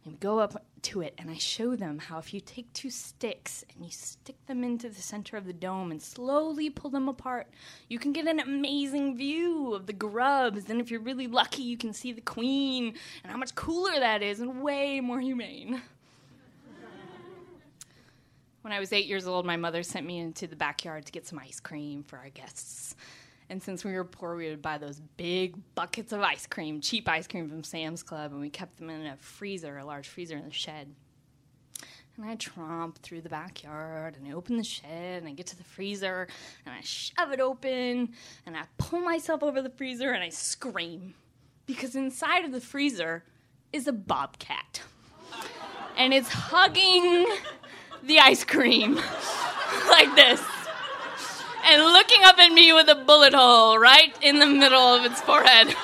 And 0.08 0.14
we 0.14 0.20
go 0.20 0.40
up 0.40 0.64
to 0.84 1.02
it, 1.02 1.14
and 1.18 1.30
I 1.30 1.36
show 1.36 1.76
them 1.76 2.00
how 2.00 2.18
if 2.18 2.34
you 2.34 2.40
take 2.40 2.72
two 2.72 2.90
sticks 2.90 3.66
and 3.70 3.84
you 3.84 3.92
stick 3.92 4.38
them 4.46 4.64
into 4.64 4.88
the 4.88 5.02
center 5.02 5.36
of 5.36 5.46
the 5.46 5.52
dome 5.52 5.92
and 5.92 6.02
slowly 6.02 6.70
pull 6.70 6.90
them 6.90 7.10
apart, 7.10 7.48
you 7.90 8.00
can 8.00 8.14
get 8.14 8.26
an 8.26 8.40
amazing 8.40 9.18
view 9.18 9.74
of 9.74 9.86
the 9.86 9.92
grubs. 9.92 10.70
And 10.70 10.80
if 10.80 10.90
you're 10.90 11.02
really 11.02 11.28
lucky, 11.28 11.64
you 11.64 11.76
can 11.76 11.92
see 11.92 12.14
the 12.14 12.22
queen 12.22 12.94
and 13.22 13.32
how 13.34 13.38
much 13.38 13.54
cooler 13.54 14.00
that 14.00 14.24
is 14.24 14.40
and 14.40 14.62
way 14.64 15.02
more 15.02 15.20
humane. 15.20 15.82
When 18.62 18.74
I 18.74 18.80
was 18.80 18.92
eight 18.92 19.06
years 19.06 19.28
old, 19.28 19.46
my 19.46 19.56
mother 19.56 19.82
sent 19.82 20.06
me 20.06 20.20
into 20.20 20.46
the 20.46 20.56
backyard 20.58 21.06
to 21.06 21.12
get 21.14 21.26
some 21.26 21.40
ice 21.40 21.62
cream 21.62 22.04
for 22.04 22.18
our 22.18 22.30
guests. 22.30 22.96
And 23.50 23.64
since 23.64 23.86
we 23.86 23.94
were 23.94 24.04
poor, 24.04 24.36
we 24.36 24.50
would 24.50 24.62
buy 24.62 24.78
those 24.78 25.00
big 25.16 25.56
buckets 25.74 26.12
of 26.12 26.22
ice 26.22 26.46
cream, 26.46 26.82
cheap 26.82 27.08
ice 27.08 27.28
cream 27.28 27.48
from 27.48 27.64
Sam's 27.64 28.04
Club, 28.04 28.32
and 28.32 28.42
we 28.42 28.50
kept 28.50 28.78
them 28.78 28.90
in 28.90 29.06
a 29.06 29.16
freezer, 29.18 29.78
a 29.78 29.86
large 29.86 30.08
freezer 30.08 30.36
in 30.36 30.44
the 30.44 30.52
shed. 30.52 30.94
And 32.18 32.26
I 32.26 32.36
tromp 32.36 32.98
through 33.04 33.22
the 33.22 33.30
backyard 33.30 34.18
and 34.18 34.28
I 34.28 34.36
open 34.36 34.58
the 34.58 34.64
shed 34.64 35.22
and 35.22 35.28
I 35.28 35.34
get 35.34 35.46
to 35.48 35.56
the 35.56 35.64
freezer 35.64 36.28
and 36.66 36.74
I 36.74 36.82
shove 36.82 37.32
it 37.32 37.40
open 37.40 38.10
and 38.48 38.58
I 38.58 38.64
pull 38.80 39.02
myself 39.02 39.44
over 39.44 39.62
the 39.62 39.70
freezer 39.70 40.12
and 40.12 40.24
I 40.24 40.30
scream 40.30 41.14
because 41.68 41.96
inside 41.96 42.44
of 42.44 42.52
the 42.52 42.60
freezer 42.60 43.24
is 43.72 43.88
a 43.88 43.94
bobcat. 43.94 44.82
And 45.96 46.12
it's 46.12 46.30
hugging 46.30 47.28
the 48.02 48.20
ice 48.20 48.44
cream 48.44 48.96
like 49.88 50.16
this 50.16 50.42
and 51.78 51.94
looking 51.94 52.24
up 52.24 52.40
at 52.40 52.52
me 52.52 52.74
with 52.74 52.90
a 52.90 52.96
bullet 52.96 53.34
hole 53.34 53.78
right 53.78 54.16
in 54.22 54.40
the 54.40 54.48
middle 54.48 54.96
of 54.96 55.06
its 55.06 55.22
forehead. 55.22 55.68
and 55.68 55.76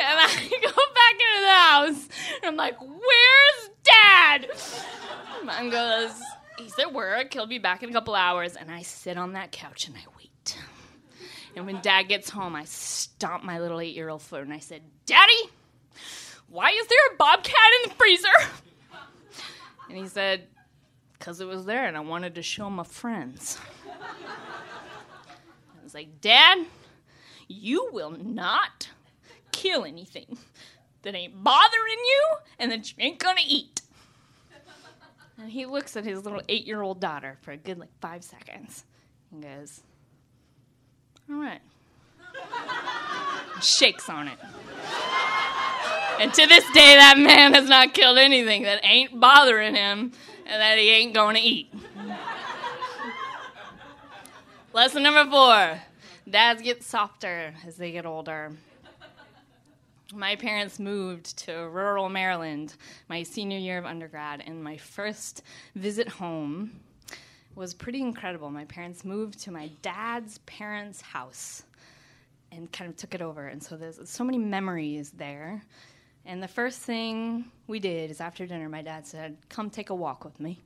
I 0.00 0.28
go 0.62 0.72
back 0.94 1.12
into 1.12 1.40
the 1.42 1.48
house 1.48 2.08
and 2.36 2.44
I'm 2.46 2.56
like, 2.56 2.80
Where's 2.80 3.70
dad? 3.84 4.48
Mom 5.44 5.70
goes, 5.70 6.12
He's 6.58 6.78
at 6.78 6.94
work. 6.94 7.32
He'll 7.34 7.46
be 7.46 7.58
back 7.58 7.82
in 7.82 7.90
a 7.90 7.92
couple 7.92 8.14
hours. 8.14 8.56
And 8.56 8.70
I 8.70 8.82
sit 8.82 9.18
on 9.18 9.32
that 9.32 9.52
couch 9.52 9.86
and 9.86 9.96
I 9.96 10.04
wait. 10.16 10.56
And 11.54 11.66
when 11.66 11.82
dad 11.82 12.04
gets 12.04 12.30
home, 12.30 12.56
I 12.56 12.64
stomp 12.64 13.44
my 13.44 13.60
little 13.60 13.80
eight 13.80 13.94
year 13.94 14.08
old 14.08 14.22
foot 14.22 14.42
and 14.42 14.52
I 14.52 14.60
said, 14.60 14.80
Daddy, 15.04 15.50
why 16.48 16.70
is 16.70 16.86
there 16.86 16.98
a 17.12 17.16
bobcat 17.16 17.54
in 17.84 17.90
the 17.90 17.96
freezer? 17.96 18.28
And 19.90 19.98
he 19.98 20.08
said, 20.08 20.46
Because 21.22 21.40
it 21.40 21.46
was 21.46 21.66
there 21.66 21.86
and 21.86 21.96
I 21.96 22.00
wanted 22.00 22.34
to 22.34 22.42
show 22.42 22.68
my 22.68 22.82
friends. 22.82 23.56
I 23.88 25.84
was 25.84 25.94
like, 25.94 26.20
Dad, 26.20 26.66
you 27.46 27.90
will 27.92 28.10
not 28.10 28.88
kill 29.52 29.84
anything 29.84 30.36
that 31.02 31.14
ain't 31.14 31.44
bothering 31.44 31.70
you 31.90 32.26
and 32.58 32.72
that 32.72 32.90
you 32.90 32.96
ain't 32.98 33.20
gonna 33.20 33.40
eat. 33.46 33.82
And 35.38 35.48
he 35.48 35.64
looks 35.64 35.96
at 35.96 36.04
his 36.04 36.24
little 36.24 36.42
eight 36.48 36.66
year 36.66 36.82
old 36.82 36.98
daughter 36.98 37.38
for 37.42 37.52
a 37.52 37.56
good 37.56 37.78
like 37.78 37.96
five 38.00 38.24
seconds 38.24 38.82
and 39.30 39.44
goes, 39.44 39.80
All 41.30 41.36
right. 41.36 41.62
Shakes 43.62 44.10
on 44.10 44.26
it. 44.26 44.38
And 46.18 46.34
to 46.34 46.46
this 46.48 46.64
day, 46.72 46.96
that 46.96 47.14
man 47.16 47.54
has 47.54 47.68
not 47.68 47.94
killed 47.94 48.18
anything 48.18 48.64
that 48.64 48.80
ain't 48.82 49.20
bothering 49.20 49.76
him 49.76 50.10
and 50.46 50.60
that 50.60 50.78
he 50.78 50.90
ain't 50.90 51.14
to 51.34 51.40
eat. 51.40 51.72
Lesson 54.72 55.02
number 55.02 55.30
four 55.30 55.80
dads 56.28 56.62
get 56.62 56.82
softer 56.82 57.54
as 57.66 57.76
they 57.76 57.92
get 57.92 58.06
older. 58.06 58.52
My 60.14 60.36
parents 60.36 60.78
moved 60.78 61.38
to 61.38 61.68
rural 61.68 62.08
Maryland 62.08 62.74
my 63.08 63.22
senior 63.22 63.58
year 63.58 63.78
of 63.78 63.86
undergrad, 63.86 64.42
and 64.46 64.62
my 64.62 64.76
first 64.76 65.42
visit 65.74 66.08
home 66.08 66.80
was 67.54 67.74
pretty 67.74 68.00
incredible. 68.00 68.50
My 68.50 68.64
parents 68.64 69.04
moved 69.04 69.38
to 69.40 69.50
my 69.50 69.70
dad's 69.80 70.38
parents' 70.38 71.00
house 71.00 71.64
and 72.50 72.70
kind 72.72 72.90
of 72.90 72.96
took 72.96 73.14
it 73.14 73.22
over, 73.22 73.48
and 73.48 73.62
so 73.62 73.76
there's 73.76 73.98
so 74.08 74.24
many 74.24 74.38
memories 74.38 75.10
there. 75.12 75.62
And 76.24 76.42
the 76.42 76.48
first 76.48 76.80
thing 76.80 77.46
we 77.66 77.80
did 77.80 78.10
is 78.10 78.20
after 78.20 78.46
dinner, 78.46 78.68
my 78.68 78.82
dad 78.82 79.06
said, 79.06 79.36
Come 79.48 79.70
take 79.70 79.90
a 79.90 79.94
walk 79.94 80.24
with 80.24 80.38
me. 80.38 80.60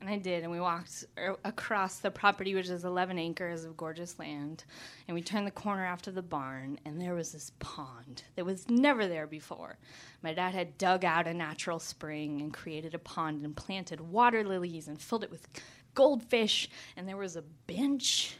And 0.00 0.08
I 0.08 0.16
did, 0.16 0.44
and 0.44 0.52
we 0.52 0.60
walked 0.60 1.04
a- 1.18 1.36
across 1.44 1.98
the 1.98 2.10
property, 2.10 2.54
which 2.54 2.68
is 2.70 2.84
11 2.84 3.18
acres 3.18 3.64
of 3.64 3.76
gorgeous 3.76 4.18
land. 4.18 4.64
And 5.06 5.14
we 5.14 5.20
turned 5.20 5.46
the 5.46 5.50
corner 5.50 5.84
after 5.84 6.10
the 6.10 6.22
barn, 6.22 6.78
and 6.86 7.00
there 7.00 7.14
was 7.14 7.32
this 7.32 7.52
pond 7.58 8.22
that 8.36 8.46
was 8.46 8.68
never 8.70 9.06
there 9.06 9.26
before. 9.26 9.76
My 10.22 10.32
dad 10.32 10.54
had 10.54 10.78
dug 10.78 11.04
out 11.04 11.26
a 11.26 11.34
natural 11.34 11.80
spring 11.80 12.40
and 12.40 12.54
created 12.54 12.94
a 12.94 12.98
pond 12.98 13.44
and 13.44 13.54
planted 13.54 14.00
water 14.00 14.44
lilies 14.44 14.88
and 14.88 14.98
filled 14.98 15.24
it 15.24 15.30
with 15.30 15.46
goldfish, 15.94 16.70
and 16.96 17.06
there 17.06 17.16
was 17.16 17.36
a 17.36 17.42
bench. 17.66 18.36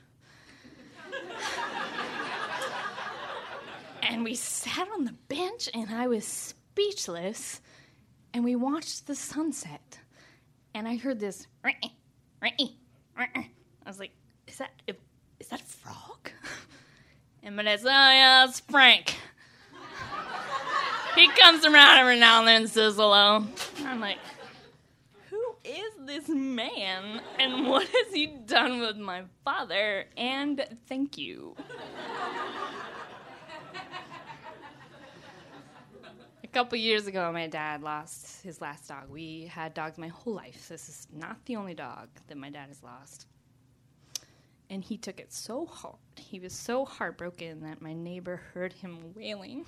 and 4.10 4.24
we 4.24 4.34
sat 4.34 4.88
on 4.92 5.04
the 5.04 5.14
bench, 5.28 5.68
and 5.72 5.90
I 5.90 6.06
was 6.06 6.24
speechless, 6.24 7.60
and 8.34 8.44
we 8.44 8.56
watched 8.56 9.06
the 9.06 9.14
sunset 9.14 10.00
and 10.74 10.86
I 10.86 10.96
heard 10.96 11.20
this. 11.20 11.46
I 13.84 13.88
was 13.88 13.98
like, 13.98 14.12
"Is 14.46 14.58
that 14.58 14.70
is 15.38 15.48
that 15.48 15.60
a 15.60 15.64
frog?" 15.64 16.30
And 17.42 17.56
said, 17.56 17.86
"Oh 17.86 18.12
yeah, 18.12 18.44
it's 18.44 18.60
Frank. 18.60 19.16
he 21.14 21.28
comes 21.28 21.64
around 21.64 21.98
every 21.98 22.20
now 22.20 22.40
and 22.40 22.48
then 22.48 22.62
and 22.62 22.70
says 22.70 22.96
hello." 22.96 23.46
I'm 23.84 24.00
like, 24.00 24.18
"Who 25.30 25.42
is 25.64 25.92
this 26.00 26.28
man? 26.28 27.22
And 27.38 27.66
what 27.66 27.88
has 27.88 28.12
he 28.12 28.26
done 28.26 28.80
with 28.80 28.96
my 28.96 29.24
father?" 29.44 30.06
And 30.16 30.64
thank 30.86 31.16
you. 31.16 31.56
Couple 36.52 36.76
years 36.78 37.06
ago, 37.06 37.30
my 37.32 37.46
dad 37.46 37.82
lost 37.82 38.42
his 38.42 38.60
last 38.60 38.88
dog. 38.88 39.08
We 39.08 39.44
had 39.44 39.72
dogs 39.72 39.98
my 39.98 40.08
whole 40.08 40.34
life. 40.34 40.68
This 40.68 40.88
is 40.88 41.06
not 41.12 41.44
the 41.46 41.56
only 41.56 41.74
dog 41.74 42.08
that 42.26 42.36
my 42.36 42.50
dad 42.50 42.68
has 42.68 42.82
lost. 42.82 43.26
And 44.68 44.84
he 44.84 44.96
took 44.96 45.20
it 45.20 45.32
so 45.32 45.66
hard. 45.66 45.96
He 46.16 46.40
was 46.40 46.52
so 46.52 46.84
heartbroken 46.84 47.60
that 47.62 47.80
my 47.80 47.92
neighbor 47.92 48.40
heard 48.52 48.72
him 48.72 48.98
wailing 49.14 49.64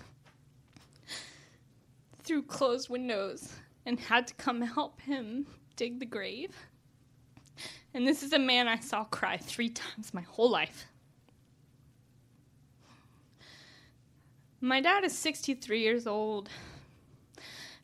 through 2.22 2.42
closed 2.42 2.88
windows 2.88 3.52
and 3.86 3.98
had 3.98 4.26
to 4.28 4.34
come 4.34 4.60
help 4.60 5.00
him 5.00 5.46
dig 5.76 6.00
the 6.00 6.06
grave. 6.06 6.54
And 7.94 8.06
this 8.06 8.22
is 8.22 8.32
a 8.32 8.38
man 8.38 8.68
I 8.68 8.78
saw 8.78 9.04
cry 9.04 9.36
three 9.36 9.70
times 9.70 10.14
my 10.14 10.22
whole 10.22 10.50
life. 10.50 10.86
My 14.60 14.80
dad 14.80 15.04
is 15.04 15.18
63 15.18 15.80
years 15.80 16.06
old, 16.06 16.48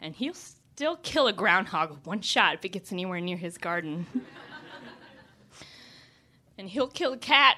and 0.00 0.14
he'll 0.14 0.34
still 0.34 0.96
kill 0.96 1.26
a 1.26 1.32
groundhog 1.32 1.90
with 1.90 2.06
one 2.06 2.20
shot 2.20 2.54
if 2.54 2.64
it 2.64 2.70
gets 2.70 2.92
anywhere 2.92 3.20
near 3.20 3.36
his 3.36 3.58
garden. 3.58 4.06
and 6.58 6.68
he'll 6.68 6.88
kill 6.88 7.12
a 7.12 7.18
cat. 7.18 7.56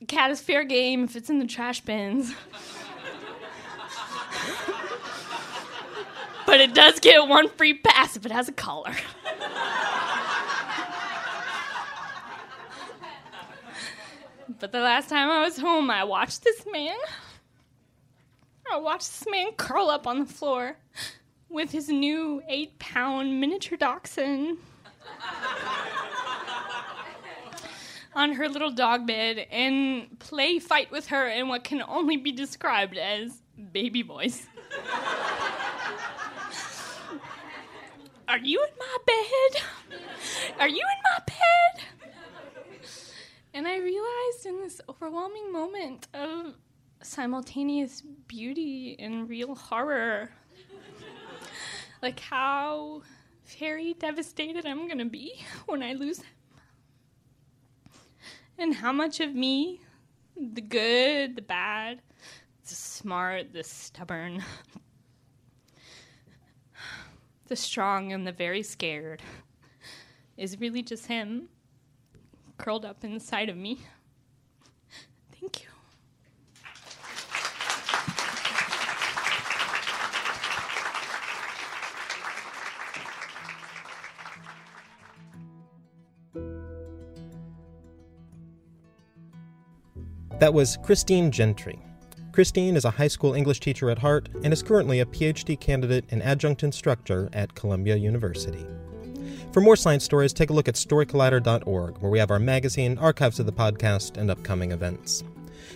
A 0.00 0.06
cat 0.06 0.30
is 0.30 0.40
fair 0.40 0.64
game 0.64 1.04
if 1.04 1.16
it's 1.16 1.30
in 1.30 1.38
the 1.38 1.46
trash 1.46 1.80
bins. 1.82 2.34
but 6.46 6.60
it 6.60 6.74
does 6.74 7.00
get 7.00 7.26
one 7.28 7.48
free 7.48 7.74
pass 7.74 8.16
if 8.16 8.26
it 8.26 8.32
has 8.32 8.48
a 8.48 8.52
collar. 8.52 8.94
But 14.58 14.72
the 14.72 14.80
last 14.80 15.10
time 15.10 15.28
I 15.28 15.42
was 15.42 15.58
home, 15.58 15.90
I 15.90 16.04
watched 16.04 16.42
this 16.42 16.64
man. 16.70 16.96
I 18.72 18.78
watched 18.78 19.08
this 19.08 19.30
man 19.30 19.52
curl 19.52 19.90
up 19.90 20.06
on 20.06 20.20
the 20.20 20.24
floor 20.24 20.78
with 21.48 21.70
his 21.70 21.88
new 21.88 22.42
eight 22.48 22.78
pound 22.78 23.40
miniature 23.40 23.78
dachshund 23.78 24.58
on 28.14 28.32
her 28.32 28.48
little 28.48 28.70
dog 28.70 29.06
bed 29.06 29.46
and 29.50 30.18
play 30.18 30.58
fight 30.58 30.90
with 30.90 31.08
her 31.08 31.28
in 31.28 31.48
what 31.48 31.64
can 31.64 31.82
only 31.82 32.16
be 32.16 32.32
described 32.32 32.96
as 32.96 33.42
baby 33.72 34.00
voice. 34.02 34.46
Are 38.28 38.38
you 38.38 38.60
in 38.60 38.70
my 38.78 38.96
bed? 39.06 39.62
Are 40.58 40.68
you 40.68 40.82
in 40.82 41.02
my 41.04 41.18
bed? 41.26 41.84
And 43.54 43.68
I 43.68 43.78
realized 43.78 44.46
in 44.46 44.58
this 44.60 44.80
overwhelming 44.88 45.52
moment 45.52 46.08
of 46.12 46.56
simultaneous 47.02 48.02
beauty 48.26 48.96
and 48.98 49.28
real 49.28 49.54
horror, 49.54 50.30
like 52.06 52.20
how 52.20 53.02
very 53.58 53.92
devastated 53.94 54.64
I'm 54.64 54.86
gonna 54.86 55.06
be 55.06 55.44
when 55.66 55.82
I 55.82 55.94
lose 55.94 56.18
him. 56.18 56.26
And 58.58 58.72
how 58.72 58.92
much 58.92 59.18
of 59.18 59.34
me, 59.34 59.80
the 60.36 60.60
good, 60.60 61.34
the 61.34 61.42
bad, 61.42 62.00
the 62.62 62.74
smart, 62.76 63.52
the 63.52 63.64
stubborn, 63.64 64.44
the 67.48 67.56
strong, 67.56 68.12
and 68.12 68.24
the 68.24 68.30
very 68.30 68.62
scared, 68.62 69.20
is 70.36 70.60
really 70.60 70.82
just 70.82 71.06
him 71.06 71.48
curled 72.56 72.84
up 72.84 73.02
inside 73.02 73.48
of 73.48 73.56
me. 73.56 73.80
That 90.46 90.54
was 90.54 90.78
Christine 90.84 91.32
Gentry. 91.32 91.76
Christine 92.30 92.76
is 92.76 92.84
a 92.84 92.90
high 92.92 93.08
school 93.08 93.34
English 93.34 93.58
teacher 93.58 93.90
at 93.90 93.98
heart 93.98 94.28
and 94.44 94.52
is 94.52 94.62
currently 94.62 95.00
a 95.00 95.04
PhD 95.04 95.58
candidate 95.58 96.04
and 96.10 96.22
adjunct 96.22 96.62
instructor 96.62 97.28
at 97.32 97.56
Columbia 97.56 97.96
University. 97.96 98.64
For 99.50 99.60
more 99.60 99.74
science 99.74 100.04
stories, 100.04 100.32
take 100.32 100.50
a 100.50 100.52
look 100.52 100.68
at 100.68 100.76
storycollider.org, 100.76 101.98
where 101.98 102.10
we 102.12 102.20
have 102.20 102.30
our 102.30 102.38
magazine, 102.38 102.96
archives 102.98 103.40
of 103.40 103.46
the 103.46 103.52
podcast, 103.52 104.18
and 104.18 104.30
upcoming 104.30 104.70
events. 104.70 105.24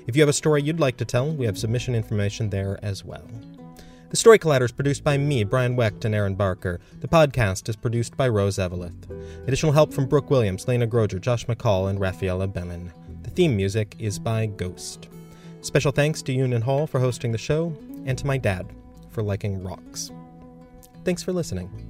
If 0.06 0.14
you 0.14 0.22
have 0.22 0.28
a 0.28 0.32
story 0.32 0.62
you'd 0.62 0.78
like 0.78 0.98
to 0.98 1.04
tell, 1.04 1.32
we 1.32 1.46
have 1.46 1.58
submission 1.58 1.96
information 1.96 2.50
there 2.50 2.78
as 2.80 3.04
well. 3.04 3.26
The 4.10 4.16
Story 4.16 4.38
Collider 4.38 4.66
is 4.66 4.72
produced 4.72 5.02
by 5.02 5.18
me, 5.18 5.42
Brian 5.42 5.74
Wecht, 5.74 6.04
and 6.04 6.14
Erin 6.14 6.36
Barker. 6.36 6.78
The 7.00 7.08
podcast 7.08 7.68
is 7.68 7.74
produced 7.74 8.16
by 8.16 8.28
Rose 8.28 8.58
Eveleth. 8.58 9.10
Additional 9.48 9.72
help 9.72 9.92
from 9.92 10.06
Brooke 10.06 10.30
Williams, 10.30 10.68
Lena 10.68 10.86
Groeger, 10.86 11.20
Josh 11.20 11.46
McCall, 11.46 11.90
and 11.90 11.98
Rafaela 11.98 12.46
Benin. 12.46 12.92
The 13.30 13.36
theme 13.44 13.56
music 13.56 13.94
is 14.00 14.18
by 14.18 14.46
Ghost. 14.46 15.08
Special 15.60 15.92
thanks 15.92 16.20
to 16.22 16.32
Union 16.32 16.60
Hall 16.60 16.88
for 16.88 16.98
hosting 16.98 17.30
the 17.30 17.38
show, 17.38 17.72
and 18.04 18.18
to 18.18 18.26
my 18.26 18.36
dad 18.36 18.66
for 19.10 19.22
liking 19.22 19.62
rocks. 19.62 20.10
Thanks 21.04 21.22
for 21.22 21.32
listening. 21.32 21.89